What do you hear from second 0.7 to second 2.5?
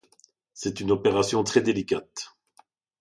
une opération très délicate...